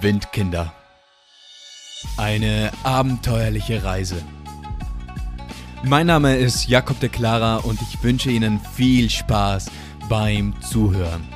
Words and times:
Windkinder. 0.00 0.72
Eine 2.16 2.70
abenteuerliche 2.84 3.82
Reise. 3.82 4.22
Mein 5.82 6.06
Name 6.06 6.36
ist 6.36 6.68
Jakob 6.68 7.00
de 7.00 7.08
Clara 7.08 7.56
und 7.56 7.80
ich 7.82 8.02
wünsche 8.02 8.30
Ihnen 8.30 8.60
viel 8.60 9.10
Spaß 9.10 9.70
beim 10.08 10.54
Zuhören. 10.60 11.26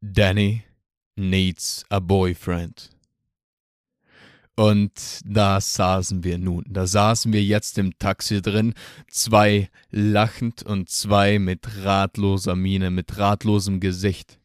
Danny 0.00 0.64
needs 1.16 1.84
a 1.90 1.98
boyfriend. 1.98 2.93
Und 4.56 5.20
da 5.24 5.60
saßen 5.60 6.22
wir 6.22 6.38
nun. 6.38 6.64
Da 6.68 6.86
saßen 6.86 7.32
wir 7.32 7.42
jetzt 7.42 7.76
im 7.78 7.98
Taxi 7.98 8.40
drin, 8.40 8.74
zwei 9.08 9.68
lachend 9.90 10.62
und 10.62 10.88
zwei 10.88 11.38
mit 11.38 11.84
ratloser 11.84 12.54
Miene, 12.54 12.90
mit 12.90 13.18
ratlosem 13.18 13.80
Gesicht. 13.80 14.38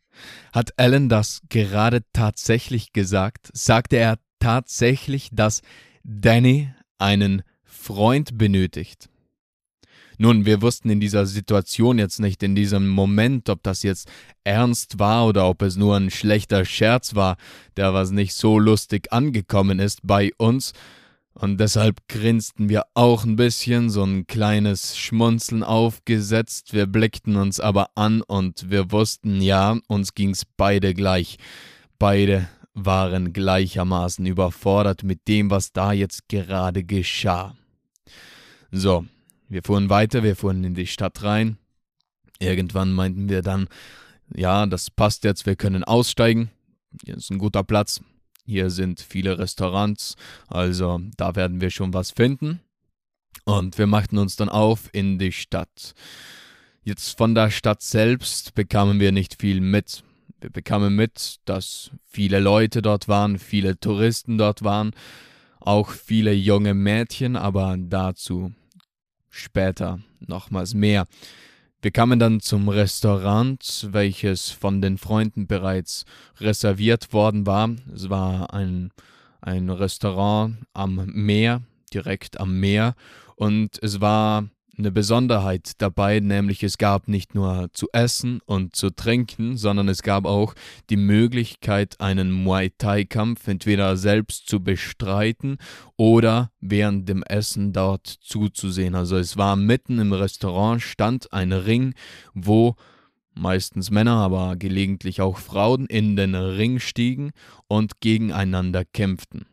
Hat 0.51 0.77
Alan 0.77 1.09
das 1.09 1.41
gerade 1.49 2.01
tatsächlich 2.11 2.91
gesagt? 2.91 3.49
Sagte 3.53 3.97
er 3.97 4.17
tatsächlich, 4.39 5.29
dass 5.31 5.61
Danny 6.03 6.73
einen 6.97 7.43
Freund 7.63 8.37
benötigt? 8.37 9.09
Nun, 10.21 10.45
wir 10.45 10.61
wussten 10.61 10.89
in 10.89 10.99
dieser 10.99 11.25
Situation 11.25 11.97
jetzt 11.97 12.19
nicht, 12.19 12.43
in 12.43 12.53
diesem 12.53 12.89
Moment, 12.89 13.49
ob 13.49 13.63
das 13.63 13.83
jetzt 13.83 14.09
ernst 14.43 14.99
war 14.99 15.25
oder 15.25 15.47
ob 15.47 15.61
es 15.61 15.77
nur 15.77 15.95
ein 15.95 16.11
schlechter 16.11 16.65
Scherz 16.65 17.15
war, 17.15 17.37
der 17.77 17.93
was 17.93 18.11
nicht 18.11 18.33
so 18.33 18.59
lustig 18.59 19.13
angekommen 19.13 19.79
ist 19.79 20.01
bei 20.03 20.31
uns. 20.37 20.73
Und 21.35 21.57
deshalb 21.61 22.05
grinsten 22.09 22.67
wir 22.67 22.83
auch 22.95 23.23
ein 23.23 23.37
bisschen, 23.37 23.89
so 23.89 24.03
ein 24.03 24.27
kleines 24.27 24.97
Schmunzeln 24.97 25.63
aufgesetzt. 25.63 26.73
Wir 26.73 26.85
blickten 26.85 27.37
uns 27.37 27.61
aber 27.61 27.91
an 27.95 28.21
und 28.21 28.69
wir 28.69 28.91
wussten, 28.91 29.39
ja, 29.39 29.77
uns 29.87 30.15
ging's 30.15 30.43
beide 30.57 30.93
gleich. 30.93 31.37
Beide 31.97 32.49
waren 32.73 33.31
gleichermaßen 33.31 34.25
überfordert 34.25 35.03
mit 35.03 35.29
dem, 35.29 35.49
was 35.49 35.71
da 35.71 35.93
jetzt 35.93 36.27
gerade 36.27 36.83
geschah. 36.83 37.55
So, 38.69 39.05
wir 39.49 39.63
fuhren 39.63 39.89
weiter, 39.89 40.23
wir 40.23 40.35
fuhren 40.35 40.63
in 40.63 40.75
die 40.75 40.87
Stadt 40.87 41.23
rein. 41.23 41.57
Irgendwann 42.39 42.93
meinten 42.93 43.27
wir 43.29 43.41
dann, 43.41 43.67
ja, 44.33 44.65
das 44.67 44.91
passt 44.91 45.23
jetzt, 45.23 45.45
wir 45.45 45.55
können 45.55 45.83
aussteigen. 45.83 46.51
Hier 47.03 47.17
ist 47.17 47.31
ein 47.31 47.39
guter 47.39 47.63
Platz. 47.63 48.01
Hier 48.45 48.69
sind 48.69 49.01
viele 49.01 49.37
Restaurants, 49.37 50.15
also 50.47 50.99
da 51.17 51.35
werden 51.35 51.61
wir 51.61 51.69
schon 51.69 51.93
was 51.93 52.11
finden. 52.11 52.61
Und 53.45 53.77
wir 53.77 53.87
machten 53.87 54.17
uns 54.17 54.35
dann 54.35 54.49
auf 54.49 54.89
in 54.91 55.19
die 55.19 55.31
Stadt. 55.31 55.93
Jetzt 56.83 57.17
von 57.17 57.35
der 57.35 57.51
Stadt 57.51 57.81
selbst 57.81 58.55
bekamen 58.55 58.99
wir 58.99 59.11
nicht 59.11 59.39
viel 59.39 59.61
mit. 59.61 60.03
Wir 60.41 60.49
bekamen 60.49 60.95
mit, 60.95 61.37
dass 61.45 61.91
viele 62.05 62.39
Leute 62.39 62.81
dort 62.81 63.07
waren, 63.07 63.37
viele 63.37 63.79
Touristen 63.79 64.37
dort 64.37 64.63
waren, 64.63 64.91
auch 65.59 65.89
viele 65.89 66.33
junge 66.33 66.73
Mädchen, 66.73 67.35
aber 67.35 67.75
dazu 67.77 68.53
Später 69.39 69.99
nochmals 70.19 70.73
mehr. 70.73 71.07
Wir 71.81 71.91
kamen 71.91 72.19
dann 72.19 72.41
zum 72.41 72.67
Restaurant, 72.67 73.87
welches 73.91 74.49
von 74.49 74.81
den 74.81 74.97
Freunden 74.97 75.47
bereits 75.47 76.03
reserviert 76.39 77.13
worden 77.13 77.45
war. 77.45 77.69
Es 77.93 78.09
war 78.09 78.53
ein, 78.53 78.91
ein 79.39 79.69
Restaurant 79.69 80.57
am 80.73 81.05
Meer, 81.05 81.61
direkt 81.93 82.39
am 82.39 82.59
Meer, 82.59 82.95
und 83.37 83.81
es 83.81 84.01
war 84.01 84.49
eine 84.79 84.91
Besonderheit 84.91 85.73
dabei, 85.77 86.19
nämlich 86.19 86.63
es 86.63 86.77
gab 86.77 87.07
nicht 87.07 87.35
nur 87.35 87.69
zu 87.73 87.87
essen 87.91 88.39
und 88.45 88.75
zu 88.75 88.89
trinken, 88.89 89.57
sondern 89.57 89.89
es 89.89 90.01
gab 90.01 90.25
auch 90.25 90.55
die 90.89 90.97
Möglichkeit, 90.97 91.99
einen 91.99 92.31
Muay 92.31 92.71
Thai-Kampf 92.77 93.47
entweder 93.47 93.97
selbst 93.97 94.47
zu 94.47 94.63
bestreiten 94.63 95.57
oder 95.97 96.51
während 96.61 97.07
dem 97.09 97.23
Essen 97.23 97.73
dort 97.73 98.07
zuzusehen. 98.07 98.95
Also 98.95 99.17
es 99.17 99.37
war 99.37 99.55
mitten 99.55 99.99
im 99.99 100.13
Restaurant, 100.13 100.81
stand 100.81 101.31
ein 101.33 101.51
Ring, 101.51 101.93
wo 102.33 102.75
meistens 103.35 103.91
Männer, 103.91 104.15
aber 104.15 104.55
gelegentlich 104.55 105.21
auch 105.21 105.37
Frauen 105.37 105.85
in 105.85 106.15
den 106.15 106.35
Ring 106.35 106.79
stiegen 106.79 107.31
und 107.67 108.01
gegeneinander 108.01 108.85
kämpften. 108.85 109.45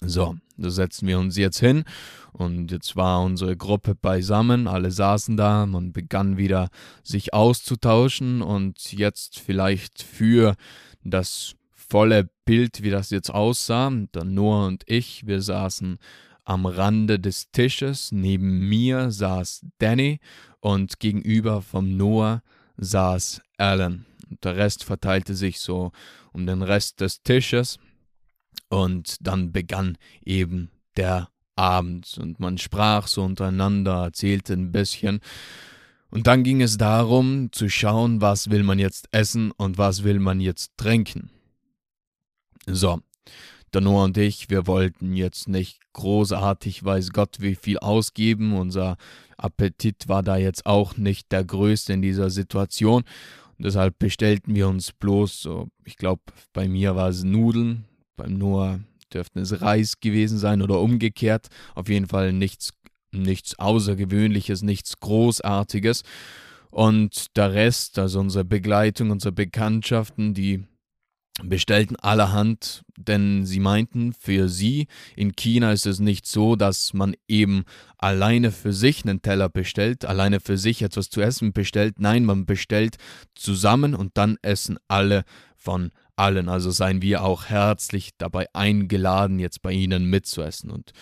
So, 0.00 0.36
da 0.56 0.70
setzen 0.70 1.08
wir 1.08 1.18
uns 1.18 1.36
jetzt 1.36 1.58
hin. 1.58 1.84
Und 2.32 2.70
jetzt 2.70 2.94
war 2.94 3.22
unsere 3.22 3.56
Gruppe 3.56 3.94
beisammen, 3.96 4.68
alle 4.68 4.92
saßen 4.92 5.36
da, 5.36 5.66
man 5.66 5.92
begann 5.92 6.36
wieder 6.36 6.68
sich 7.02 7.34
auszutauschen. 7.34 8.42
Und 8.42 8.92
jetzt 8.92 9.40
vielleicht 9.40 10.02
für 10.02 10.54
das 11.02 11.54
volle 11.72 12.30
Bild, 12.44 12.82
wie 12.82 12.90
das 12.90 13.10
jetzt 13.10 13.30
aussah, 13.30 13.90
dann 14.12 14.34
Noah 14.34 14.66
und 14.66 14.84
ich, 14.86 15.26
wir 15.26 15.42
saßen 15.42 15.98
am 16.44 16.64
Rande 16.66 17.18
des 17.18 17.50
Tisches, 17.50 18.12
neben 18.12 18.68
mir 18.68 19.10
saß 19.10 19.66
Danny. 19.78 20.20
Und 20.60 21.00
gegenüber 21.00 21.60
vom 21.62 21.96
Noah 21.96 22.42
saß 22.76 23.42
Alan. 23.56 24.06
Der 24.42 24.56
Rest 24.56 24.84
verteilte 24.84 25.34
sich 25.34 25.60
so 25.60 25.92
um 26.32 26.46
den 26.46 26.62
Rest 26.62 27.00
des 27.00 27.22
Tisches 27.22 27.78
und 28.68 29.16
dann 29.20 29.52
begann 29.52 29.96
eben 30.24 30.70
der 30.96 31.28
Abend 31.56 32.18
und 32.18 32.38
man 32.38 32.58
sprach 32.58 33.08
so 33.08 33.24
untereinander, 33.24 34.04
erzählte 34.04 34.52
ein 34.52 34.70
bisschen. 34.70 35.20
Und 36.10 36.26
dann 36.26 36.42
ging 36.42 36.62
es 36.62 36.78
darum 36.78 37.50
zu 37.52 37.68
schauen, 37.68 38.20
was 38.20 38.50
will 38.50 38.62
man 38.62 38.78
jetzt 38.78 39.08
essen 39.10 39.50
und 39.50 39.76
was 39.76 40.04
will 40.04 40.20
man 40.20 40.40
jetzt 40.40 40.76
trinken. 40.76 41.30
So, 42.66 43.00
der 43.74 43.80
Noah 43.80 44.04
und 44.04 44.16
ich, 44.16 44.48
wir 44.48 44.66
wollten 44.66 45.14
jetzt 45.14 45.48
nicht 45.48 45.80
großartig, 45.92 46.84
weiß 46.84 47.10
Gott, 47.10 47.36
wie 47.40 47.54
viel 47.54 47.78
ausgeben. 47.78 48.54
Unser 48.54 48.96
Appetit 49.36 50.08
war 50.08 50.22
da 50.22 50.36
jetzt 50.36 50.64
auch 50.64 50.96
nicht 50.96 51.32
der 51.32 51.44
größte 51.44 51.92
in 51.92 52.02
dieser 52.02 52.30
Situation. 52.30 53.02
Und 53.58 53.64
deshalb 53.64 53.98
bestellten 53.98 54.54
wir 54.54 54.68
uns 54.68 54.92
bloß 54.92 55.42
so, 55.42 55.68
ich 55.84 55.96
glaube, 55.96 56.22
bei 56.52 56.68
mir 56.68 56.96
war 56.96 57.08
es 57.08 57.24
Nudeln, 57.24 57.84
beim 58.18 58.34
Noah 58.34 58.80
dürften 59.12 59.38
es 59.38 59.62
Reis 59.62 60.00
gewesen 60.00 60.38
sein 60.38 60.60
oder 60.60 60.80
umgekehrt. 60.80 61.48
Auf 61.74 61.88
jeden 61.88 62.06
Fall 62.06 62.34
nichts, 62.34 62.72
nichts 63.10 63.58
Außergewöhnliches, 63.58 64.60
nichts 64.60 65.00
Großartiges. 65.00 66.02
Und 66.70 67.34
der 67.36 67.54
Rest, 67.54 67.98
also 67.98 68.20
unsere 68.20 68.44
Begleitung, 68.44 69.10
unsere 69.10 69.32
Bekanntschaften, 69.32 70.34
die 70.34 70.64
bestellten 71.42 71.96
allerhand, 71.96 72.82
denn 72.96 73.46
sie 73.46 73.60
meinten, 73.60 74.12
für 74.12 74.48
sie 74.48 74.88
in 75.14 75.36
China 75.36 75.72
ist 75.72 75.86
es 75.86 76.00
nicht 76.00 76.26
so, 76.26 76.56
dass 76.56 76.92
man 76.94 77.14
eben 77.28 77.64
alleine 77.96 78.50
für 78.50 78.72
sich 78.72 79.04
einen 79.04 79.22
Teller 79.22 79.48
bestellt, 79.48 80.04
alleine 80.04 80.40
für 80.40 80.58
sich 80.58 80.82
etwas 80.82 81.10
zu 81.10 81.20
essen 81.20 81.52
bestellt. 81.52 82.00
Nein, 82.00 82.24
man 82.24 82.44
bestellt 82.44 82.96
zusammen 83.34 83.94
und 83.94 84.18
dann 84.18 84.36
essen 84.42 84.78
alle 84.88 85.24
von 85.56 85.92
allen. 86.18 86.48
Also 86.48 86.70
seien 86.70 87.02
wir 87.02 87.22
auch 87.22 87.46
herzlich 87.46 88.10
dabei 88.18 88.46
eingeladen, 88.52 89.38
jetzt 89.38 89.62
bei 89.62 89.72
Ihnen 89.72 90.04
mitzuessen. 90.06 90.70
Und 90.70 90.92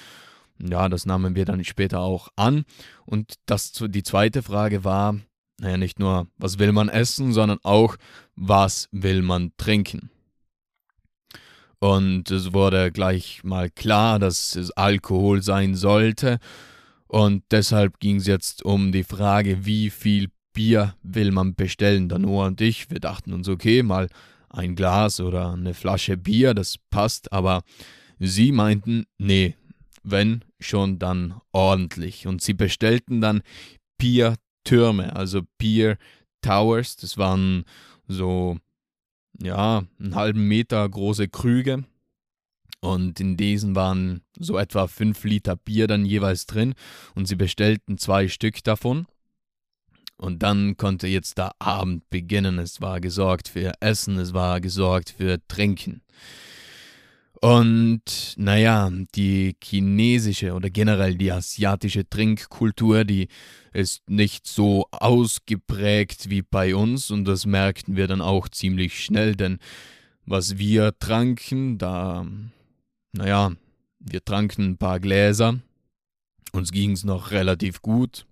ja, 0.59 0.88
das 0.88 1.06
nahmen 1.06 1.34
wir 1.34 1.44
dann 1.44 1.65
später 1.65 2.00
auch 2.00 2.28
an. 2.37 2.65
Und 3.04 3.34
das, 3.47 3.72
die 3.72 4.03
zweite 4.03 4.43
Frage 4.43 4.84
war, 4.84 5.16
naja, 5.59 5.76
nicht 5.76 5.99
nur, 5.99 6.26
was 6.37 6.59
will 6.59 6.72
man 6.72 6.88
essen, 6.88 7.32
sondern 7.32 7.59
auch, 7.62 7.97
was 8.34 8.88
will 8.93 9.22
man 9.22 9.53
trinken. 9.56 10.10
Und 11.78 12.31
es 12.31 12.53
wurde 12.53 12.91
gleich 12.91 13.43
mal 13.44 13.71
klar, 13.71 14.19
dass 14.19 14.56
es 14.56 14.71
Alkohol 14.72 15.43
sein 15.43 15.75
sollte. 15.75 16.38
Und 17.06 17.44
deshalb 17.50 18.00
ging 18.00 18.17
es 18.17 18.26
jetzt 18.26 18.64
um 18.64 18.93
die 18.93 19.05
Frage, 19.05 19.64
wie 19.64 19.90
viel 19.90 20.29
Bier 20.52 20.94
will 21.02 21.32
man 21.32 21.55
bestellen. 21.55 22.08
Der 22.08 22.19
Noah 22.19 22.46
und 22.46 22.61
ich, 22.61 22.90
wir 22.90 23.00
dachten 23.00 23.32
uns, 23.32 23.49
okay, 23.49 23.82
mal 23.82 24.08
ein 24.56 24.75
Glas 24.75 25.20
oder 25.20 25.53
eine 25.53 25.75
Flasche 25.75 26.17
Bier, 26.17 26.55
das 26.55 26.79
passt, 26.91 27.32
aber 27.32 27.62
sie 28.19 28.53
meinten, 28.53 29.06
nee, 29.19 29.55
wenn 30.03 30.44
schon 30.61 30.99
dann 30.99 31.41
ordentlich. 31.53 32.26
Und 32.26 32.43
sie 32.43 32.55
bestellten 32.55 33.20
dann 33.20 33.43
Biertürme, 33.99 35.14
also 35.14 35.43
Bier 35.58 35.99
Towers, 36.41 36.97
das 36.97 37.19
waren 37.19 37.64
so, 38.08 38.58
ja, 39.43 39.85
einen 39.99 40.14
halben 40.14 40.49
Meter 40.49 40.88
große 40.88 41.29
Krüge. 41.29 41.85
Und 42.81 43.19
in 43.20 43.37
diesen 43.37 43.75
waren 43.75 44.23
so 44.38 44.56
etwa 44.59 44.87
fünf 44.87 45.25
Liter 45.25 45.56
Bier 45.56 45.87
dann 45.87 46.05
jeweils 46.05 46.47
drin. 46.47 46.75
Und 47.14 47.26
sie 47.26 47.35
bestellten 47.35 47.99
zwei 47.99 48.29
Stück 48.29 48.62
davon. 48.62 49.06
Und 50.18 50.42
dann 50.42 50.76
konnte 50.76 51.06
jetzt 51.06 51.38
der 51.38 51.52
Abend 51.58 52.08
beginnen. 52.08 52.58
Es 52.58 52.80
war 52.80 53.00
gesorgt 53.00 53.48
für 53.48 53.72
Essen, 53.80 54.18
es 54.18 54.32
war 54.32 54.60
gesorgt 54.60 55.14
für 55.16 55.38
Trinken. 55.46 56.02
Und 57.40 58.34
naja, 58.36 58.90
die 59.14 59.56
chinesische 59.62 60.54
oder 60.54 60.70
generell 60.70 61.16
die 61.16 61.30
asiatische 61.30 62.08
Trinkkultur, 62.08 63.04
die 63.04 63.28
ist 63.72 64.08
nicht 64.08 64.46
so 64.46 64.86
ausgeprägt 64.90 66.30
wie 66.30 66.42
bei 66.42 66.74
uns 66.74 67.10
und 67.10 67.26
das 67.26 67.44
merkten 67.44 67.94
wir 67.96 68.06
dann 68.06 68.22
auch 68.22 68.48
ziemlich 68.48 69.04
schnell, 69.04 69.36
denn 69.36 69.58
was 70.24 70.56
wir 70.56 70.98
tranken, 70.98 71.76
da, 71.76 72.26
naja, 73.12 73.52
wir 74.00 74.24
tranken 74.24 74.70
ein 74.70 74.78
paar 74.78 74.98
Gläser, 74.98 75.60
uns 76.52 76.72
ging 76.72 76.92
es 76.92 77.04
noch 77.04 77.32
relativ 77.32 77.82
gut, 77.82 78.25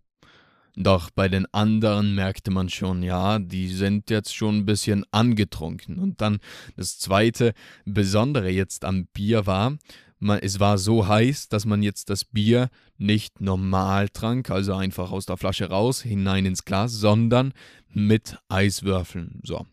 doch 0.76 1.10
bei 1.10 1.28
den 1.28 1.46
anderen 1.52 2.14
merkte 2.14 2.50
man 2.50 2.68
schon, 2.68 3.02
ja, 3.02 3.38
die 3.38 3.68
sind 3.68 4.10
jetzt 4.10 4.34
schon 4.34 4.58
ein 4.58 4.66
bisschen 4.66 5.04
angetrunken. 5.12 5.98
Und 5.98 6.20
dann 6.20 6.38
das 6.76 6.98
zweite 6.98 7.54
Besondere 7.84 8.50
jetzt 8.50 8.84
am 8.84 9.06
Bier 9.06 9.46
war, 9.46 9.76
man, 10.18 10.38
es 10.40 10.58
war 10.58 10.78
so 10.78 11.06
heiß, 11.06 11.48
dass 11.48 11.66
man 11.66 11.82
jetzt 11.82 12.10
das 12.10 12.24
Bier 12.24 12.70
nicht 12.96 13.40
normal 13.40 14.08
trank, 14.08 14.50
also 14.50 14.74
einfach 14.74 15.12
aus 15.12 15.26
der 15.26 15.36
Flasche 15.36 15.68
raus, 15.68 16.02
hinein 16.02 16.46
ins 16.46 16.64
Glas, 16.64 16.92
sondern 16.92 17.52
mit 17.92 18.38
Eiswürfeln. 18.48 19.40
So. 19.44 19.66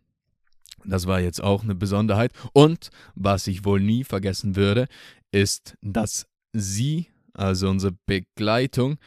Das 0.84 1.08
war 1.08 1.20
jetzt 1.20 1.44
auch 1.44 1.64
eine 1.64 1.76
Besonderheit. 1.76 2.34
Und 2.54 2.90
was 3.16 3.48
ich 3.48 3.66
wohl 3.66 3.80
nie 3.80 4.04
vergessen 4.04 4.56
würde, 4.56 4.88
ist, 5.32 5.78
dass 5.82 6.28
sie, 6.54 7.08
also 7.34 7.70
unsere 7.70 7.94
Begleitung, 8.06 8.98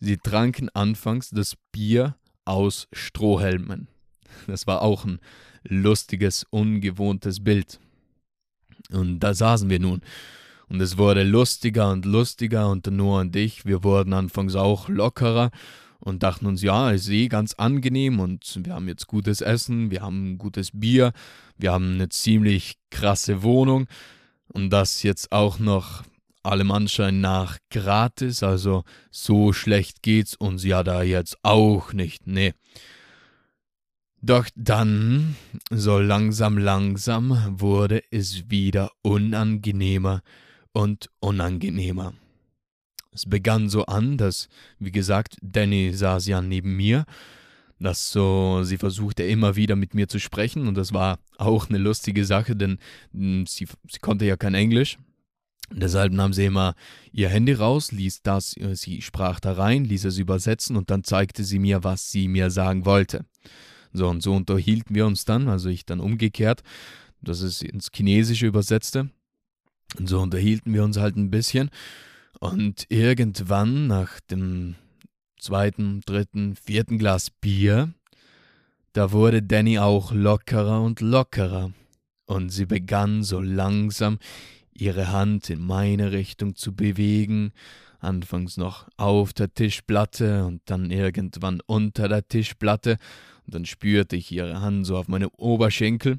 Sie 0.00 0.16
tranken 0.16 0.68
anfangs 0.70 1.30
das 1.30 1.56
Bier 1.72 2.16
aus 2.44 2.88
Strohhelmen. 2.92 3.88
Das 4.46 4.66
war 4.66 4.82
auch 4.82 5.04
ein 5.04 5.20
lustiges, 5.62 6.46
ungewohntes 6.50 7.44
Bild. 7.44 7.78
Und 8.90 9.20
da 9.20 9.34
saßen 9.34 9.68
wir 9.68 9.78
nun. 9.78 10.00
Und 10.68 10.80
es 10.80 10.96
wurde 10.96 11.22
lustiger 11.22 11.90
und 11.90 12.04
lustiger 12.06 12.70
und 12.70 12.86
Noah 12.86 13.20
und 13.20 13.36
ich, 13.36 13.66
wir 13.66 13.84
wurden 13.84 14.12
anfangs 14.12 14.54
auch 14.54 14.88
lockerer 14.88 15.50
und 15.98 16.22
dachten 16.22 16.46
uns, 16.46 16.62
ja, 16.62 16.90
ist 16.90 17.08
eh 17.08 17.28
ganz 17.28 17.54
angenehm 17.54 18.20
und 18.20 18.60
wir 18.64 18.74
haben 18.74 18.88
jetzt 18.88 19.06
gutes 19.06 19.40
Essen, 19.40 19.90
wir 19.90 20.00
haben 20.00 20.38
gutes 20.38 20.70
Bier, 20.72 21.12
wir 21.58 21.72
haben 21.72 21.94
eine 21.94 22.08
ziemlich 22.08 22.76
krasse 22.90 23.42
Wohnung 23.42 23.86
und 24.48 24.70
das 24.70 25.02
jetzt 25.02 25.32
auch 25.32 25.58
noch 25.58 26.04
allem 26.42 26.70
Anschein 26.70 27.20
nach 27.20 27.58
gratis, 27.70 28.42
also 28.42 28.84
so 29.10 29.52
schlecht 29.52 30.02
geht's 30.02 30.34
uns 30.34 30.64
ja 30.64 30.82
da 30.82 31.02
jetzt 31.02 31.38
auch 31.42 31.92
nicht, 31.92 32.26
nee. 32.26 32.54
Doch 34.22 34.48
dann, 34.54 35.36
so 35.70 35.98
langsam, 35.98 36.58
langsam 36.58 37.58
wurde 37.58 38.02
es 38.10 38.50
wieder 38.50 38.90
unangenehmer 39.02 40.22
und 40.72 41.08
unangenehmer. 41.20 42.12
Es 43.12 43.26
begann 43.26 43.68
so 43.68 43.86
an, 43.86 44.18
dass, 44.18 44.48
wie 44.78 44.92
gesagt, 44.92 45.36
Danny 45.40 45.92
saß 45.94 46.26
ja 46.26 46.42
neben 46.42 46.76
mir, 46.76 47.06
dass 47.80 48.12
so, 48.12 48.62
sie 48.62 48.76
versuchte 48.76 49.22
immer 49.22 49.56
wieder 49.56 49.74
mit 49.74 49.94
mir 49.94 50.06
zu 50.06 50.20
sprechen 50.20 50.68
und 50.68 50.74
das 50.74 50.92
war 50.92 51.18
auch 51.38 51.68
eine 51.68 51.78
lustige 51.78 52.24
Sache, 52.24 52.54
denn 52.54 52.78
hm, 53.12 53.46
sie, 53.46 53.66
sie 53.90 53.98
konnte 54.00 54.26
ja 54.26 54.36
kein 54.36 54.54
Englisch, 54.54 54.98
Deshalb 55.72 56.12
nahm 56.12 56.32
sie 56.32 56.46
immer 56.46 56.74
ihr 57.12 57.28
Handy 57.28 57.52
raus, 57.52 57.92
ließ 57.92 58.22
das, 58.22 58.56
äh, 58.56 58.74
sie 58.74 59.02
sprach 59.02 59.40
da 59.40 59.52
rein, 59.52 59.84
ließ 59.84 60.04
es 60.04 60.18
übersetzen 60.18 60.76
und 60.76 60.90
dann 60.90 61.04
zeigte 61.04 61.44
sie 61.44 61.58
mir, 61.58 61.84
was 61.84 62.10
sie 62.10 62.28
mir 62.28 62.50
sagen 62.50 62.84
wollte. 62.84 63.24
So 63.92 64.08
und 64.08 64.22
so 64.22 64.34
unterhielten 64.34 64.94
wir 64.94 65.06
uns 65.06 65.24
dann, 65.24 65.48
also 65.48 65.68
ich 65.68 65.86
dann 65.86 66.00
umgekehrt, 66.00 66.62
dass 67.22 67.40
es 67.40 67.62
ins 67.62 67.88
Chinesische 67.92 68.46
übersetzte. 68.46 69.10
Und 69.98 70.08
so 70.08 70.20
unterhielten 70.20 70.72
wir 70.72 70.84
uns 70.84 70.96
halt 70.96 71.16
ein 71.16 71.30
bisschen. 71.30 71.70
Und 72.38 72.86
irgendwann 72.88 73.86
nach 73.86 74.20
dem 74.30 74.76
zweiten, 75.38 76.00
dritten, 76.06 76.54
vierten 76.54 76.98
Glas 76.98 77.30
Bier, 77.30 77.92
da 78.92 79.12
wurde 79.12 79.42
Danny 79.42 79.78
auch 79.78 80.12
lockerer 80.12 80.82
und 80.82 81.00
lockerer. 81.00 81.72
Und 82.26 82.50
sie 82.50 82.66
begann 82.66 83.24
so 83.24 83.40
langsam 83.40 84.18
ihre 84.80 85.12
Hand 85.12 85.50
in 85.50 85.64
meine 85.64 86.12
Richtung 86.12 86.56
zu 86.56 86.74
bewegen, 86.74 87.52
anfangs 88.00 88.56
noch 88.56 88.88
auf 88.96 89.32
der 89.32 89.52
Tischplatte 89.52 90.44
und 90.46 90.62
dann 90.64 90.90
irgendwann 90.90 91.60
unter 91.66 92.08
der 92.08 92.26
Tischplatte, 92.26 92.98
und 93.46 93.54
dann 93.54 93.66
spürte 93.66 94.16
ich 94.16 94.32
ihre 94.32 94.60
Hand 94.60 94.86
so 94.86 94.96
auf 94.96 95.08
meine 95.08 95.30
Oberschenkel, 95.30 96.18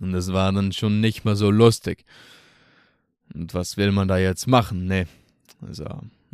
und 0.00 0.12
das 0.12 0.32
war 0.32 0.52
dann 0.52 0.72
schon 0.72 1.00
nicht 1.00 1.24
mehr 1.24 1.36
so 1.36 1.50
lustig. 1.50 2.04
Und 3.34 3.54
was 3.54 3.76
will 3.76 3.92
man 3.92 4.08
da 4.08 4.18
jetzt 4.18 4.46
machen? 4.46 4.86
Ne, 4.86 5.06
also, 5.66 5.84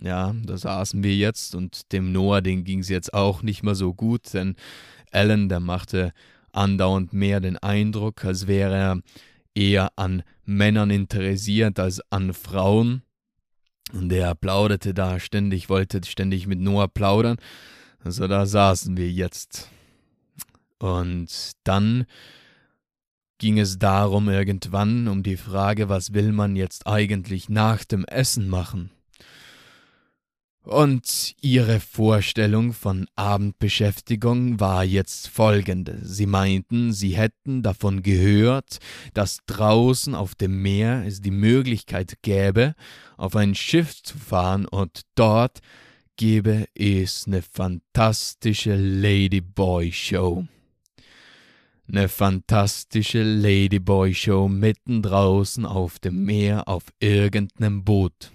ja, 0.00 0.34
da 0.44 0.58
saßen 0.58 1.02
wir 1.04 1.14
jetzt 1.14 1.54
und 1.54 1.92
dem 1.92 2.12
Noah, 2.12 2.40
den 2.40 2.64
ging's 2.64 2.88
jetzt 2.88 3.14
auch 3.14 3.42
nicht 3.42 3.62
mehr 3.62 3.74
so 3.74 3.94
gut, 3.94 4.34
denn 4.34 4.56
Alan, 5.10 5.48
der 5.48 5.60
machte 5.60 6.12
andauernd 6.52 7.12
mehr 7.12 7.40
den 7.40 7.56
Eindruck, 7.56 8.24
als 8.24 8.46
wäre 8.46 8.74
er 8.74 9.00
eher 9.54 9.92
an 9.96 10.22
Männern 10.44 10.90
interessiert 10.90 11.78
als 11.78 12.00
an 12.10 12.32
Frauen. 12.34 13.02
Und 13.92 14.12
er 14.12 14.34
plauderte 14.34 14.94
da 14.94 15.20
ständig, 15.20 15.68
wollte 15.68 16.00
ständig 16.04 16.46
mit 16.46 16.60
Noah 16.60 16.88
plaudern. 16.88 17.36
Also 18.04 18.26
da 18.26 18.46
saßen 18.46 18.96
wir 18.96 19.10
jetzt. 19.10 19.68
Und 20.78 21.52
dann 21.64 22.06
ging 23.38 23.58
es 23.58 23.78
darum 23.78 24.28
irgendwann 24.28 25.08
um 25.08 25.22
die 25.22 25.36
Frage, 25.36 25.88
was 25.88 26.14
will 26.14 26.32
man 26.32 26.56
jetzt 26.56 26.86
eigentlich 26.86 27.48
nach 27.48 27.84
dem 27.84 28.04
Essen 28.04 28.48
machen? 28.48 28.90
Und 30.62 31.34
ihre 31.40 31.80
Vorstellung 31.80 32.72
von 32.72 33.08
Abendbeschäftigung 33.16 34.60
war 34.60 34.84
jetzt 34.84 35.26
folgende. 35.26 35.98
Sie 36.04 36.26
meinten, 36.26 36.92
sie 36.92 37.16
hätten 37.16 37.62
davon 37.62 38.02
gehört, 38.02 38.78
dass 39.12 39.40
draußen 39.46 40.14
auf 40.14 40.36
dem 40.36 40.62
Meer 40.62 41.04
es 41.04 41.20
die 41.20 41.32
Möglichkeit 41.32 42.22
gäbe, 42.22 42.76
auf 43.16 43.34
ein 43.34 43.56
Schiff 43.56 44.04
zu 44.04 44.16
fahren 44.16 44.66
und 44.66 45.02
dort 45.16 45.58
gäbe 46.16 46.66
es 46.76 47.24
eine 47.26 47.42
fantastische 47.42 48.76
Ladyboy-Show. 48.76 50.46
Eine 51.88 52.08
fantastische 52.08 53.24
Ladyboy-Show 53.24 54.46
mitten 54.46 55.02
draußen 55.02 55.66
auf 55.66 55.98
dem 55.98 56.24
Meer 56.24 56.68
auf 56.68 56.84
irgendeinem 57.00 57.82
Boot 57.82 58.30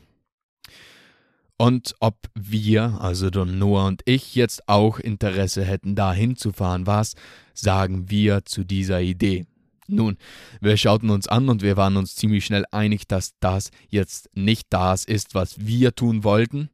und 1.57 1.95
ob 1.99 2.17
wir, 2.35 3.01
also 3.01 3.29
Don 3.29 3.57
Noah 3.57 3.87
und 3.87 4.01
ich, 4.05 4.35
jetzt 4.35 4.69
auch 4.69 4.99
Interesse 4.99 5.63
hätten, 5.63 5.95
da 5.95 6.13
hinzufahren. 6.13 6.85
Was 6.85 7.15
sagen 7.53 8.09
wir 8.09 8.45
zu 8.45 8.63
dieser 8.63 9.01
Idee? 9.01 9.45
Nun, 9.87 10.17
wir 10.61 10.77
schauten 10.77 11.09
uns 11.09 11.27
an 11.27 11.49
und 11.49 11.61
wir 11.61 11.77
waren 11.77 11.97
uns 11.97 12.15
ziemlich 12.15 12.45
schnell 12.45 12.65
einig, 12.71 13.07
dass 13.07 13.33
das 13.39 13.71
jetzt 13.89 14.29
nicht 14.35 14.67
das 14.69 15.05
ist, 15.05 15.33
was 15.33 15.65
wir 15.65 15.95
tun 15.95 16.23
wollten. 16.23 16.69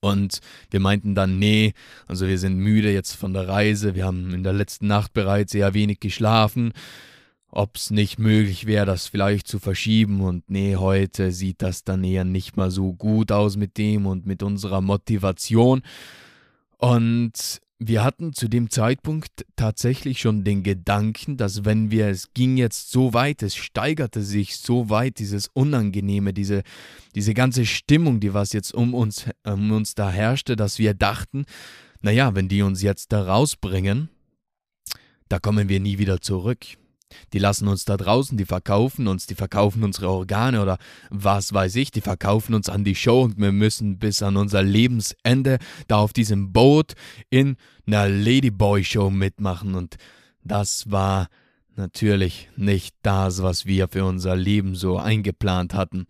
Und 0.00 0.40
wir 0.70 0.80
meinten 0.80 1.14
dann, 1.14 1.38
nee, 1.38 1.74
also 2.06 2.26
wir 2.26 2.38
sind 2.38 2.56
müde 2.56 2.90
jetzt 2.92 3.12
von 3.12 3.34
der 3.34 3.46
Reise, 3.46 3.94
wir 3.94 4.06
haben 4.06 4.32
in 4.32 4.42
der 4.42 4.54
letzten 4.54 4.86
Nacht 4.86 5.12
bereits 5.12 5.52
sehr 5.52 5.74
wenig 5.74 6.00
geschlafen, 6.00 6.72
ob 7.50 7.76
es 7.76 7.90
nicht 7.90 8.18
möglich 8.18 8.66
wäre, 8.66 8.86
das 8.86 9.08
vielleicht 9.08 9.48
zu 9.48 9.58
verschieben 9.58 10.20
und 10.20 10.48
nee, 10.48 10.76
heute 10.76 11.32
sieht 11.32 11.62
das 11.62 11.84
dann 11.84 12.04
eher 12.04 12.24
nicht 12.24 12.56
mal 12.56 12.70
so 12.70 12.92
gut 12.92 13.32
aus 13.32 13.56
mit 13.56 13.76
dem 13.76 14.06
und 14.06 14.26
mit 14.26 14.42
unserer 14.42 14.80
Motivation. 14.80 15.82
Und 16.78 17.60
wir 17.82 18.04
hatten 18.04 18.34
zu 18.34 18.48
dem 18.48 18.70
Zeitpunkt 18.70 19.46
tatsächlich 19.56 20.20
schon 20.20 20.44
den 20.44 20.62
Gedanken, 20.62 21.38
dass 21.38 21.64
wenn 21.64 21.90
wir, 21.90 22.08
es 22.08 22.32
ging 22.34 22.56
jetzt 22.56 22.90
so 22.90 23.14
weit, 23.14 23.42
es 23.42 23.56
steigerte 23.56 24.22
sich 24.22 24.58
so 24.58 24.90
weit, 24.90 25.18
dieses 25.18 25.48
Unangenehme, 25.48 26.34
diese, 26.34 26.62
diese 27.14 27.32
ganze 27.32 27.64
Stimmung, 27.64 28.20
die 28.20 28.34
was 28.34 28.52
jetzt 28.52 28.74
um 28.74 28.94
uns, 28.94 29.24
um 29.44 29.72
uns 29.72 29.94
da 29.94 30.10
herrschte, 30.10 30.56
dass 30.56 30.78
wir 30.78 30.92
dachten, 30.94 31.46
naja, 32.02 32.34
wenn 32.34 32.48
die 32.48 32.62
uns 32.62 32.82
jetzt 32.82 33.12
da 33.12 33.22
rausbringen, 33.22 34.10
da 35.28 35.38
kommen 35.38 35.68
wir 35.68 35.80
nie 35.80 35.98
wieder 35.98 36.20
zurück. 36.20 36.66
Die 37.32 37.38
lassen 37.38 37.68
uns 37.68 37.84
da 37.84 37.96
draußen, 37.96 38.36
die 38.36 38.44
verkaufen 38.44 39.06
uns, 39.08 39.26
die 39.26 39.34
verkaufen 39.34 39.84
unsere 39.84 40.08
Organe 40.08 40.62
oder 40.62 40.78
was 41.10 41.52
weiß 41.52 41.76
ich, 41.76 41.90
die 41.90 42.00
verkaufen 42.00 42.54
uns 42.54 42.68
an 42.68 42.84
die 42.84 42.94
Show 42.94 43.22
und 43.22 43.38
wir 43.38 43.52
müssen 43.52 43.98
bis 43.98 44.22
an 44.22 44.36
unser 44.36 44.62
Lebensende 44.62 45.58
da 45.88 45.98
auf 45.98 46.12
diesem 46.12 46.52
Boot 46.52 46.94
in 47.28 47.56
einer 47.86 48.08
Ladyboy-Show 48.08 49.10
mitmachen 49.10 49.74
und 49.74 49.96
das 50.42 50.90
war 50.90 51.28
natürlich 51.76 52.48
nicht 52.56 52.94
das, 53.02 53.42
was 53.42 53.66
wir 53.66 53.88
für 53.88 54.04
unser 54.04 54.36
Leben 54.36 54.74
so 54.74 54.98
eingeplant 54.98 55.74
hatten. 55.74 56.06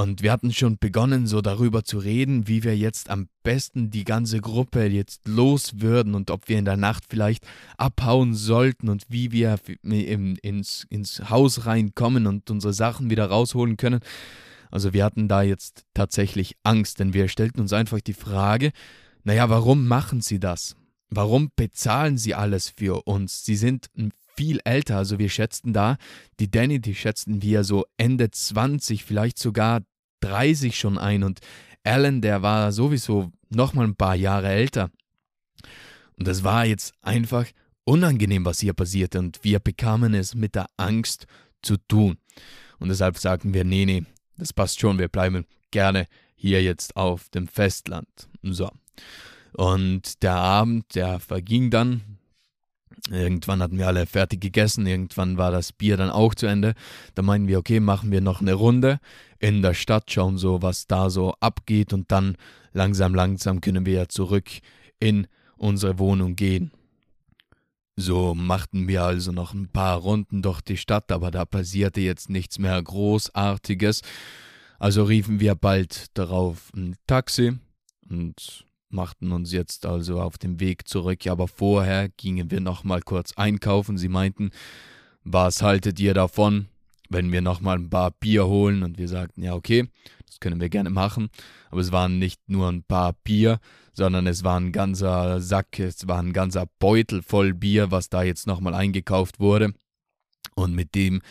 Und 0.00 0.22
wir 0.22 0.32
hatten 0.32 0.50
schon 0.50 0.78
begonnen, 0.78 1.26
so 1.26 1.42
darüber 1.42 1.84
zu 1.84 1.98
reden, 1.98 2.48
wie 2.48 2.64
wir 2.64 2.74
jetzt 2.74 3.10
am 3.10 3.28
besten 3.42 3.90
die 3.90 4.04
ganze 4.04 4.40
Gruppe 4.40 4.86
jetzt 4.86 5.28
los 5.28 5.82
würden 5.82 6.14
und 6.14 6.30
ob 6.30 6.48
wir 6.48 6.58
in 6.58 6.64
der 6.64 6.78
Nacht 6.78 7.04
vielleicht 7.10 7.46
abhauen 7.76 8.32
sollten 8.32 8.88
und 8.88 9.04
wie 9.10 9.30
wir 9.30 9.58
ins, 9.82 10.86
ins 10.88 11.28
Haus 11.28 11.66
reinkommen 11.66 12.26
und 12.26 12.50
unsere 12.50 12.72
Sachen 12.72 13.10
wieder 13.10 13.26
rausholen 13.26 13.76
können. 13.76 14.00
Also 14.70 14.94
wir 14.94 15.04
hatten 15.04 15.28
da 15.28 15.42
jetzt 15.42 15.84
tatsächlich 15.92 16.56
Angst, 16.62 16.98
denn 16.98 17.12
wir 17.12 17.28
stellten 17.28 17.60
uns 17.60 17.74
einfach 17.74 18.00
die 18.00 18.14
Frage, 18.14 18.72
naja, 19.24 19.50
warum 19.50 19.86
machen 19.86 20.22
sie 20.22 20.40
das? 20.40 20.76
Warum 21.10 21.50
bezahlen 21.56 22.16
sie 22.16 22.34
alles 22.34 22.72
für 22.74 23.02
uns? 23.06 23.44
Sie 23.44 23.56
sind 23.56 23.90
viel 24.34 24.60
älter, 24.64 24.96
also 24.96 25.18
wir 25.18 25.28
schätzten 25.28 25.74
da, 25.74 25.98
die 26.38 26.50
Danny, 26.50 26.80
die 26.80 26.94
schätzten 26.94 27.42
wir 27.42 27.62
so 27.62 27.84
Ende 27.98 28.30
20, 28.30 29.04
vielleicht 29.04 29.38
sogar 29.38 29.82
30 30.20 30.78
schon 30.78 30.98
ein 30.98 31.22
und 31.22 31.40
Alan, 31.82 32.20
der 32.20 32.42
war 32.42 32.72
sowieso 32.72 33.32
nochmal 33.48 33.86
ein 33.86 33.96
paar 33.96 34.14
Jahre 34.14 34.48
älter. 34.48 34.90
Und 36.16 36.28
das 36.28 36.44
war 36.44 36.66
jetzt 36.66 36.92
einfach 37.00 37.46
unangenehm, 37.84 38.44
was 38.44 38.60
hier 38.60 38.74
passierte 38.74 39.18
und 39.18 39.40
wir 39.42 39.58
bekamen 39.58 40.14
es 40.14 40.34
mit 40.34 40.54
der 40.54 40.66
Angst 40.76 41.26
zu 41.62 41.76
tun. 41.76 42.18
Und 42.78 42.88
deshalb 42.88 43.18
sagten 43.18 43.54
wir, 43.54 43.64
nee, 43.64 43.84
nee, 43.84 44.04
das 44.36 44.52
passt 44.52 44.80
schon, 44.80 44.98
wir 44.98 45.08
bleiben 45.08 45.46
gerne 45.70 46.06
hier 46.34 46.62
jetzt 46.62 46.96
auf 46.96 47.28
dem 47.30 47.48
Festland. 47.48 48.08
So. 48.42 48.70
Und 49.52 50.22
der 50.22 50.36
Abend, 50.36 50.94
der 50.94 51.20
verging 51.20 51.70
dann. 51.70 52.18
Irgendwann 53.08 53.62
hatten 53.62 53.78
wir 53.78 53.86
alle 53.86 54.06
fertig 54.06 54.40
gegessen, 54.40 54.86
irgendwann 54.86 55.38
war 55.38 55.50
das 55.50 55.72
Bier 55.72 55.96
dann 55.96 56.10
auch 56.10 56.34
zu 56.34 56.46
Ende. 56.46 56.74
Da 57.14 57.22
meinten 57.22 57.48
wir, 57.48 57.58
okay, 57.58 57.80
machen 57.80 58.10
wir 58.10 58.20
noch 58.20 58.40
eine 58.40 58.54
Runde 58.54 59.00
in 59.38 59.62
der 59.62 59.74
Stadt, 59.74 60.10
schauen 60.10 60.36
so, 60.38 60.62
was 60.62 60.86
da 60.86 61.08
so 61.08 61.34
abgeht 61.40 61.92
und 61.92 62.12
dann 62.12 62.36
langsam, 62.72 63.14
langsam 63.14 63.60
können 63.60 63.86
wir 63.86 63.94
ja 63.94 64.08
zurück 64.08 64.48
in 64.98 65.26
unsere 65.56 65.98
Wohnung 65.98 66.36
gehen. 66.36 66.72
So 67.96 68.34
machten 68.34 68.88
wir 68.88 69.02
also 69.02 69.30
noch 69.32 69.52
ein 69.52 69.68
paar 69.68 69.98
Runden 69.98 70.42
durch 70.42 70.60
die 70.60 70.76
Stadt, 70.76 71.12
aber 71.12 71.30
da 71.30 71.44
passierte 71.44 72.00
jetzt 72.00 72.30
nichts 72.30 72.58
mehr 72.58 72.82
Großartiges. 72.82 74.02
Also 74.78 75.04
riefen 75.04 75.40
wir 75.40 75.54
bald 75.54 76.06
darauf 76.16 76.70
ein 76.74 76.96
Taxi 77.06 77.58
und 78.08 78.64
machten 78.92 79.32
uns 79.32 79.52
jetzt 79.52 79.86
also 79.86 80.20
auf 80.20 80.38
den 80.38 80.60
Weg 80.60 80.88
zurück. 80.88 81.26
Aber 81.26 81.48
vorher 81.48 82.08
gingen 82.08 82.50
wir 82.50 82.60
noch 82.60 82.84
mal 82.84 83.00
kurz 83.00 83.32
einkaufen. 83.36 83.98
Sie 83.98 84.08
meinten, 84.08 84.50
was 85.24 85.62
haltet 85.62 86.00
ihr 86.00 86.14
davon, 86.14 86.66
wenn 87.08 87.32
wir 87.32 87.40
noch 87.40 87.60
mal 87.60 87.76
ein 87.76 87.90
paar 87.90 88.10
Bier 88.10 88.46
holen? 88.46 88.82
Und 88.82 88.98
wir 88.98 89.08
sagten, 89.08 89.42
ja 89.42 89.54
okay, 89.54 89.88
das 90.26 90.40
können 90.40 90.60
wir 90.60 90.68
gerne 90.68 90.90
machen. 90.90 91.30
Aber 91.70 91.80
es 91.80 91.92
waren 91.92 92.18
nicht 92.18 92.40
nur 92.48 92.68
ein 92.68 92.82
paar 92.82 93.14
Bier, 93.24 93.58
sondern 93.92 94.26
es 94.26 94.44
war 94.44 94.58
ein 94.58 94.72
ganzer 94.72 95.40
Sack, 95.40 95.78
es 95.78 96.06
war 96.06 96.22
ein 96.22 96.32
ganzer 96.32 96.66
Beutel 96.78 97.22
voll 97.22 97.54
Bier, 97.54 97.90
was 97.90 98.08
da 98.08 98.22
jetzt 98.22 98.46
nochmal 98.46 98.74
eingekauft 98.74 99.40
wurde. 99.40 99.74
Und 100.54 100.74
mit 100.74 100.94
dem, 100.94 101.22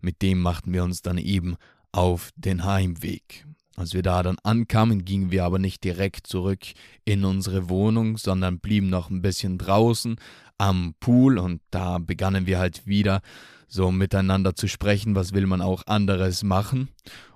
mit 0.00 0.22
dem 0.22 0.40
machten 0.40 0.72
wir 0.72 0.84
uns 0.84 1.02
dann 1.02 1.18
eben 1.18 1.56
auf 1.92 2.30
den 2.36 2.64
Heimweg. 2.64 3.46
Als 3.76 3.92
wir 3.92 4.02
da 4.02 4.22
dann 4.22 4.38
ankamen, 4.42 5.04
gingen 5.04 5.30
wir 5.30 5.44
aber 5.44 5.58
nicht 5.58 5.84
direkt 5.84 6.26
zurück 6.26 6.64
in 7.04 7.24
unsere 7.24 7.68
Wohnung, 7.68 8.16
sondern 8.16 8.58
blieben 8.58 8.88
noch 8.88 9.10
ein 9.10 9.20
bisschen 9.20 9.58
draußen 9.58 10.16
am 10.56 10.94
Pool 10.98 11.38
und 11.38 11.60
da 11.70 11.98
begannen 11.98 12.46
wir 12.46 12.58
halt 12.58 12.86
wieder 12.86 13.20
so 13.68 13.90
miteinander 13.90 14.54
zu 14.54 14.68
sprechen, 14.68 15.14
was 15.14 15.34
will 15.34 15.46
man 15.46 15.60
auch 15.60 15.86
anderes 15.86 16.42
machen. 16.42 16.88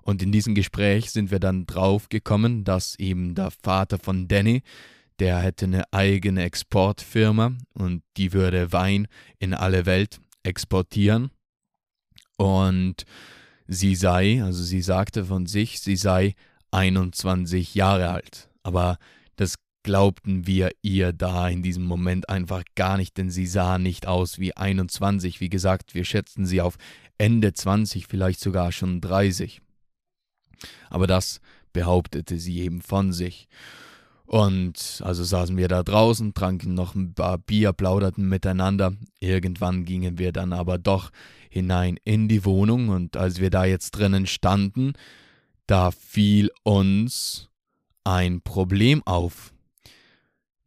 Und 0.03 0.23
in 0.23 0.33
diesem 0.33 0.55
Gespräch 0.55 1.11
sind 1.11 1.31
wir 1.31 1.41
dann 1.41 1.67
drauf 1.67 2.09
gekommen, 2.09 2.65
dass 2.65 2.99
eben 2.99 3.35
der 3.35 3.51
Vater 3.51 3.99
von 3.99 4.27
Danny, 4.27 4.63
der 5.19 5.41
hätte 5.41 5.67
eine 5.67 5.85
eigene 5.93 6.45
Exportfirma 6.45 7.53
und 7.75 8.03
die 8.17 8.33
würde 8.33 8.73
Wein 8.73 9.09
in 9.39 9.53
alle 9.53 9.85
Welt 9.85 10.21
exportieren. 10.43 11.31
Und 12.39 13.05
sie 13.71 13.95
sei, 13.95 14.43
also 14.43 14.65
sie 14.65 14.83
sagte 14.83 15.25
von 15.25 15.47
sich, 15.47 15.81
sie 15.81 15.95
sei 15.97 16.35
21 16.73 17.77
Jahre 17.77 18.11
alt. 18.11 18.51
Aber 18.65 18.99
das 19.37 19.55
glaubten 19.85 20.47
wir 20.47 20.73
ihr 20.83 21.13
da 21.13 21.49
in 21.49 21.63
diesem 21.63 21.85
Moment 21.85 22.29
einfach 22.29 22.65
gar 22.75 22.97
nicht, 22.97 23.17
denn 23.17 23.31
sie 23.31 23.47
sah 23.47 23.79
nicht 23.79 24.09
aus 24.09 24.41
wie 24.41 24.57
21. 24.57 25.41
Wie 25.41 25.49
gesagt, 25.49 25.95
wir 25.95 26.05
schätzten 26.05 26.47
sie 26.47 26.61
auf 26.61 26.77
Ende 27.17 27.53
20, 27.55 28.09
vielleicht 28.09 28.41
sogar 28.41 28.73
schon 28.73 29.01
30. 29.01 29.63
Aber 30.91 31.07
das 31.07 31.41
behauptete 31.73 32.39
sie 32.39 32.59
eben 32.59 32.83
von 32.83 33.13
sich. 33.13 33.47
Und 34.31 35.03
also 35.03 35.25
saßen 35.25 35.57
wir 35.57 35.67
da 35.67 35.83
draußen, 35.83 36.35
tranken 36.35 36.73
noch 36.73 36.95
ein 36.95 37.15
paar 37.15 37.37
Bier, 37.37 37.73
plauderten 37.73 38.29
miteinander. 38.29 38.93
Irgendwann 39.19 39.85
gingen 39.85 40.19
wir 40.19 40.31
dann 40.31 40.53
aber 40.53 40.79
doch 40.79 41.11
hinein 41.49 41.99
in 42.05 42.29
die 42.29 42.45
Wohnung 42.45 42.91
und 42.91 43.17
als 43.17 43.41
wir 43.41 43.51
da 43.51 43.65
jetzt 43.65 43.91
drinnen 43.91 44.29
standen, 44.29 44.93
da 45.67 45.91
fiel 45.91 46.53
uns 46.63 47.49
ein 48.05 48.41
Problem 48.41 49.03
auf. 49.05 49.53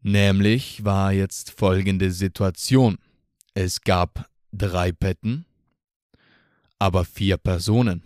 Nämlich 0.01 0.83
war 0.83 1.13
jetzt 1.13 1.51
folgende 1.51 2.11
Situation. 2.11 2.97
Es 3.53 3.79
gab 3.79 4.29
drei 4.51 4.91
Betten, 4.91 5.45
aber 6.79 7.05
vier 7.05 7.37
Personen. 7.37 8.03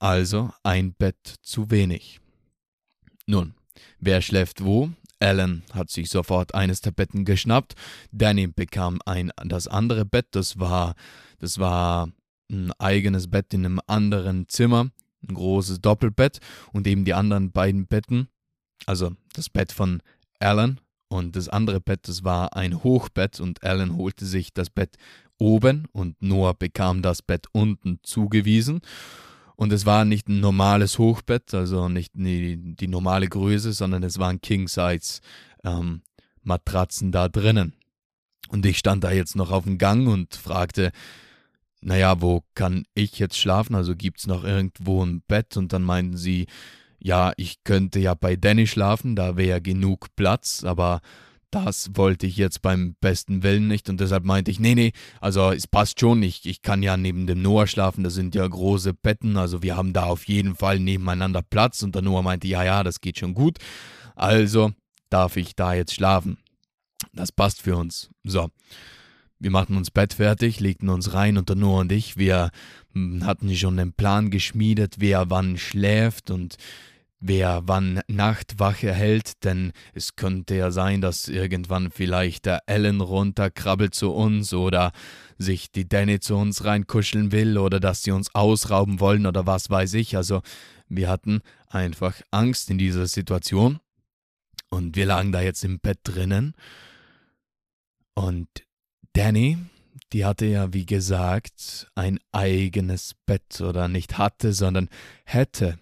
Also 0.00 0.50
ein 0.64 0.92
Bett 0.92 1.36
zu 1.40 1.70
wenig. 1.70 2.18
Nun, 3.24 3.54
wer 4.00 4.20
schläft 4.22 4.64
wo? 4.64 4.90
Alan 5.20 5.62
hat 5.72 5.90
sich 5.90 6.10
sofort 6.10 6.54
eines 6.54 6.80
der 6.80 6.92
Betten 6.92 7.24
geschnappt. 7.24 7.74
Danny 8.12 8.46
bekam 8.46 9.00
ein 9.04 9.32
das 9.44 9.66
andere 9.66 10.04
Bett. 10.04 10.26
Das 10.32 10.60
war, 10.60 10.94
das 11.38 11.58
war 11.58 12.10
ein 12.50 12.72
eigenes 12.78 13.28
Bett 13.28 13.52
in 13.52 13.64
einem 13.64 13.80
anderen 13.86 14.48
Zimmer, 14.48 14.90
ein 15.28 15.34
großes 15.34 15.80
Doppelbett 15.80 16.38
und 16.72 16.86
eben 16.86 17.04
die 17.04 17.14
anderen 17.14 17.52
beiden 17.52 17.86
Betten, 17.86 18.28
also 18.86 19.12
das 19.34 19.50
Bett 19.50 19.72
von 19.72 20.02
Alan 20.40 20.80
und 21.08 21.36
das 21.36 21.48
andere 21.48 21.80
Bett, 21.80 22.08
das 22.08 22.24
war 22.24 22.56
ein 22.56 22.82
Hochbett 22.82 23.40
und 23.40 23.62
Alan 23.64 23.96
holte 23.96 24.24
sich 24.24 24.52
das 24.52 24.70
Bett 24.70 24.96
oben 25.38 25.86
und 25.92 26.20
Noah 26.22 26.54
bekam 26.54 27.02
das 27.02 27.22
Bett 27.22 27.46
unten 27.52 28.00
zugewiesen. 28.02 28.80
Und 29.58 29.72
es 29.72 29.86
war 29.86 30.04
nicht 30.04 30.28
ein 30.28 30.38
normales 30.38 31.00
Hochbett, 31.00 31.52
also 31.52 31.88
nicht 31.88 32.12
die, 32.14 32.76
die 32.76 32.86
normale 32.86 33.26
Größe, 33.26 33.72
sondern 33.72 34.04
es 34.04 34.20
waren 34.20 34.40
King-Size-Matratzen 34.40 37.08
ähm, 37.08 37.12
da 37.12 37.28
drinnen. 37.28 37.72
Und 38.50 38.64
ich 38.64 38.78
stand 38.78 39.02
da 39.02 39.10
jetzt 39.10 39.34
noch 39.34 39.50
auf 39.50 39.64
dem 39.64 39.76
Gang 39.76 40.06
und 40.06 40.36
fragte, 40.36 40.92
naja, 41.80 42.22
wo 42.22 42.44
kann 42.54 42.84
ich 42.94 43.18
jetzt 43.18 43.36
schlafen? 43.36 43.74
Also 43.74 43.96
gibt 43.96 44.20
es 44.20 44.28
noch 44.28 44.44
irgendwo 44.44 45.04
ein 45.04 45.22
Bett? 45.26 45.56
Und 45.56 45.72
dann 45.72 45.82
meinten 45.82 46.16
sie, 46.16 46.46
ja, 47.00 47.32
ich 47.36 47.64
könnte 47.64 47.98
ja 47.98 48.14
bei 48.14 48.36
Danny 48.36 48.68
schlafen, 48.68 49.16
da 49.16 49.36
wäre 49.36 49.60
genug 49.60 50.14
Platz, 50.14 50.62
aber 50.62 51.00
das 51.50 51.90
wollte 51.94 52.26
ich 52.26 52.36
jetzt 52.36 52.62
beim 52.62 52.94
besten 53.00 53.42
Willen 53.42 53.68
nicht 53.68 53.88
und 53.88 54.00
deshalb 54.00 54.24
meinte 54.24 54.50
ich, 54.50 54.60
nee, 54.60 54.74
nee, 54.74 54.92
also 55.20 55.50
es 55.50 55.66
passt 55.66 56.00
schon, 56.00 56.22
ich, 56.22 56.46
ich 56.46 56.62
kann 56.62 56.82
ja 56.82 56.96
neben 56.96 57.26
dem 57.26 57.42
Noah 57.42 57.66
schlafen, 57.66 58.04
das 58.04 58.14
sind 58.14 58.34
ja 58.34 58.46
große 58.46 58.94
Betten, 58.94 59.36
also 59.36 59.62
wir 59.62 59.76
haben 59.76 59.92
da 59.92 60.04
auf 60.04 60.24
jeden 60.24 60.54
Fall 60.54 60.78
nebeneinander 60.78 61.42
Platz 61.42 61.82
und 61.82 61.94
der 61.94 62.02
Noah 62.02 62.22
meinte, 62.22 62.48
ja, 62.48 62.64
ja, 62.64 62.84
das 62.84 63.00
geht 63.00 63.18
schon 63.18 63.34
gut, 63.34 63.58
also 64.14 64.72
darf 65.10 65.36
ich 65.36 65.56
da 65.56 65.74
jetzt 65.74 65.94
schlafen. 65.94 66.38
Das 67.12 67.32
passt 67.32 67.62
für 67.62 67.76
uns. 67.76 68.10
So. 68.24 68.50
Wir 69.40 69.50
machten 69.52 69.76
uns 69.76 69.92
Bett 69.92 70.14
fertig, 70.14 70.58
legten 70.58 70.88
uns 70.88 71.14
rein 71.14 71.38
und 71.38 71.48
der 71.48 71.56
Noah 71.56 71.80
und 71.80 71.92
ich, 71.92 72.16
wir 72.16 72.50
hm, 72.92 73.24
hatten 73.24 73.54
schon 73.54 73.78
einen 73.78 73.92
Plan 73.92 74.30
geschmiedet, 74.30 74.96
wer 74.98 75.30
wann 75.30 75.58
schläft 75.58 76.32
und 76.32 76.56
wer 77.20 77.62
wann 77.66 78.00
Nachtwache 78.06 78.92
hält, 78.92 79.44
denn 79.44 79.72
es 79.92 80.16
könnte 80.16 80.54
ja 80.54 80.70
sein, 80.70 81.00
dass 81.00 81.28
irgendwann 81.28 81.90
vielleicht 81.90 82.46
der 82.46 82.62
Ellen 82.66 83.00
runterkrabbelt 83.00 83.94
zu 83.94 84.12
uns 84.12 84.54
oder 84.54 84.92
sich 85.36 85.72
die 85.72 85.88
Danny 85.88 86.20
zu 86.20 86.36
uns 86.36 86.64
reinkuscheln 86.64 87.32
will 87.32 87.58
oder 87.58 87.80
dass 87.80 88.02
sie 88.02 88.12
uns 88.12 88.34
ausrauben 88.34 89.00
wollen 89.00 89.26
oder 89.26 89.46
was 89.46 89.70
weiß 89.70 89.94
ich. 89.94 90.16
Also 90.16 90.42
wir 90.88 91.08
hatten 91.08 91.40
einfach 91.68 92.14
Angst 92.30 92.70
in 92.70 92.78
dieser 92.78 93.06
Situation 93.06 93.80
und 94.70 94.96
wir 94.96 95.06
lagen 95.06 95.32
da 95.32 95.40
jetzt 95.40 95.64
im 95.64 95.80
Bett 95.80 95.98
drinnen 96.04 96.54
und 98.14 98.48
Danny, 99.12 99.58
die 100.12 100.24
hatte 100.24 100.46
ja 100.46 100.72
wie 100.72 100.86
gesagt 100.86 101.88
ein 101.94 102.18
eigenes 102.32 103.14
Bett 103.26 103.60
oder 103.60 103.88
nicht 103.88 104.18
hatte, 104.18 104.52
sondern 104.52 104.88
hätte 105.24 105.78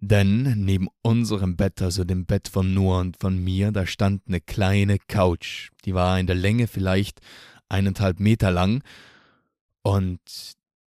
denn 0.00 0.64
neben 0.64 0.88
unserem 1.02 1.56
Bett, 1.56 1.82
also 1.82 2.04
dem 2.04 2.24
Bett 2.26 2.48
von 2.48 2.72
Noah 2.72 3.00
und 3.00 3.16
von 3.16 3.42
mir, 3.42 3.72
da 3.72 3.86
stand 3.86 4.22
eine 4.28 4.40
kleine 4.40 4.98
Couch. 4.98 5.70
Die 5.84 5.94
war 5.94 6.18
in 6.20 6.26
der 6.26 6.36
Länge 6.36 6.66
vielleicht 6.66 7.20
eineinhalb 7.68 8.20
Meter 8.20 8.50
lang. 8.50 8.82
Und 9.82 10.20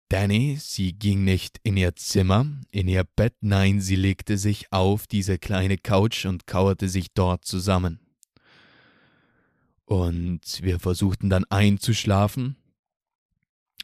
Danny, 0.10 0.58
sie 0.60 0.94
ging 0.94 1.24
nicht 1.24 1.60
in 1.63 1.77
ihr 1.77 1.96
Zimmer, 1.96 2.46
in 2.72 2.88
ihr 2.88 3.03
Bett, 3.03 3.36
nein, 3.41 3.82
sie 3.82 3.96
legte 3.96 4.38
sich 4.38 4.72
auf 4.72 5.08
diese 5.08 5.38
kleine 5.38 5.77
Couch 5.77 6.25
und 6.25 6.48
kauerte 6.48 6.89
sich 6.89 7.13
dort 7.13 7.46
zusammen. 7.46 8.00
Und 9.86 10.41
wir 10.62 10.80
versuchten 10.80 11.30
dann 11.30 11.46
einzuschlafen. 11.46 12.56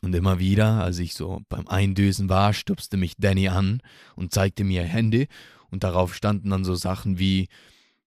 Und 0.01 0.13
immer 0.13 0.39
wieder, 0.39 0.83
als 0.83 0.99
ich 0.99 1.13
so 1.15 1.41
beim 1.49 1.67
Eindösen 1.67 2.29
war, 2.29 2.53
stupste 2.53 2.97
mich 2.97 3.13
Danny 3.17 3.47
an 3.47 3.81
und 4.15 4.33
zeigte 4.33 4.63
mir 4.63 4.83
Handy, 4.83 5.27
und 5.69 5.83
darauf 5.83 6.15
standen 6.15 6.49
dann 6.51 6.63
so 6.63 6.75
Sachen 6.75 7.19
wie 7.19 7.47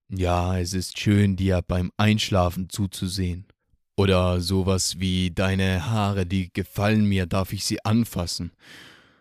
Ja, 0.08 0.58
es 0.58 0.72
ist 0.72 0.98
schön, 0.98 1.36
dir 1.36 1.62
beim 1.66 1.92
Einschlafen 1.96 2.68
zuzusehen. 2.68 3.46
Oder 3.96 4.40
sowas 4.40 4.98
wie 4.98 5.30
Deine 5.30 5.90
Haare, 5.90 6.24
die 6.24 6.50
gefallen 6.52 7.04
mir, 7.04 7.26
darf 7.26 7.52
ich 7.52 7.64
sie 7.64 7.84
anfassen? 7.84 8.52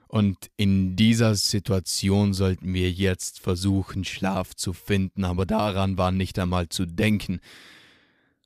Und 0.08 0.50
in 0.58 0.96
dieser 0.96 1.36
Situation 1.36 2.34
sollten 2.34 2.74
wir 2.74 2.90
jetzt 2.90 3.40
versuchen, 3.40 4.06
Schlaf 4.06 4.56
zu 4.56 4.74
finden, 4.74 5.24
aber 5.24 5.46
daran 5.46 5.98
war 5.98 6.12
nicht 6.12 6.40
einmal 6.40 6.70
zu 6.70 6.86
denken. 6.88 7.42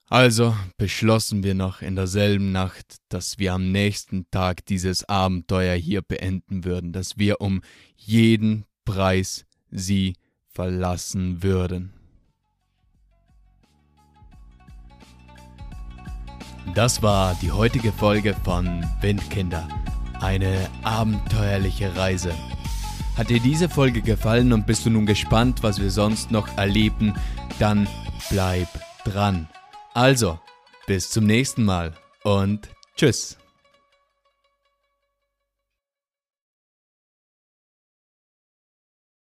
Also 0.09 0.55
beschlossen 0.77 1.43
wir 1.43 1.55
noch 1.55 1.81
in 1.81 1.95
derselben 1.95 2.51
Nacht, 2.51 2.97
dass 3.09 3.39
wir 3.39 3.53
am 3.53 3.71
nächsten 3.71 4.29
Tag 4.29 4.65
dieses 4.65 5.07
Abenteuer 5.09 5.75
hier 5.75 6.01
beenden 6.01 6.65
würden, 6.65 6.91
dass 6.91 7.17
wir 7.17 7.41
um 7.41 7.61
jeden 7.95 8.65
Preis 8.85 9.45
sie 9.71 10.15
verlassen 10.49 11.41
würden. 11.41 11.93
Das 16.75 17.01
war 17.01 17.35
die 17.41 17.51
heutige 17.51 17.91
Folge 17.91 18.35
von 18.43 18.85
Windkinder. 19.01 19.67
Eine 20.21 20.69
abenteuerliche 20.83 21.95
Reise. 21.95 22.33
Hat 23.17 23.29
dir 23.29 23.39
diese 23.39 23.69
Folge 23.69 24.01
gefallen 24.01 24.53
und 24.53 24.65
bist 24.65 24.85
du 24.85 24.89
nun 24.89 25.05
gespannt, 25.05 25.61
was 25.61 25.79
wir 25.79 25.91
sonst 25.91 26.31
noch 26.31 26.47
erleben, 26.57 27.13
dann 27.59 27.87
bleib 28.29 28.67
dran. 29.05 29.47
Also, 29.93 30.39
bis 30.87 31.11
zum 31.11 31.25
nächsten 31.27 31.63
Mal 31.63 31.93
und 32.23 32.67
tschüss. 32.95 33.37